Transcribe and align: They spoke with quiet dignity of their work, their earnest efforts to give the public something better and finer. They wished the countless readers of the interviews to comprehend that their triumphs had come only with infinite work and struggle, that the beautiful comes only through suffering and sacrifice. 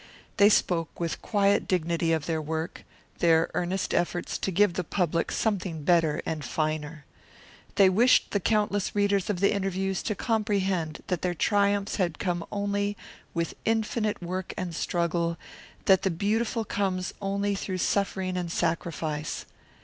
They 0.37 0.49
spoke 0.49 0.99
with 0.99 1.21
quiet 1.21 1.67
dignity 1.67 2.11
of 2.11 2.25
their 2.25 2.41
work, 2.41 2.83
their 3.19 3.51
earnest 3.53 3.93
efforts 3.93 4.39
to 4.39 4.49
give 4.49 4.73
the 4.73 4.83
public 4.83 5.31
something 5.31 5.83
better 5.83 6.23
and 6.25 6.43
finer. 6.43 7.05
They 7.75 7.87
wished 7.87 8.31
the 8.31 8.39
countless 8.39 8.95
readers 8.95 9.29
of 9.29 9.41
the 9.41 9.53
interviews 9.53 10.01
to 10.01 10.15
comprehend 10.15 11.03
that 11.05 11.21
their 11.21 11.35
triumphs 11.35 11.97
had 11.97 12.17
come 12.17 12.43
only 12.51 12.97
with 13.35 13.53
infinite 13.63 14.23
work 14.23 14.55
and 14.57 14.73
struggle, 14.73 15.37
that 15.85 16.01
the 16.01 16.09
beautiful 16.09 16.65
comes 16.65 17.13
only 17.21 17.53
through 17.53 17.77
suffering 17.77 18.37
and 18.37 18.51
sacrifice. 18.51 19.45